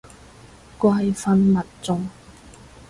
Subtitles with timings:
[0.79, 2.09] 怪返民眾